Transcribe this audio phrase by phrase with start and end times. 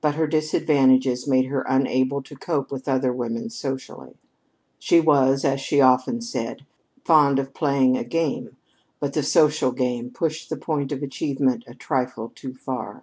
[0.00, 4.14] But her disadvantages made her unable to cope with other women socially.
[4.78, 6.64] She was, as she often said,
[7.04, 8.56] fond of playing a game;
[9.00, 13.02] but the social game pushed the point of achievement a trifle too far.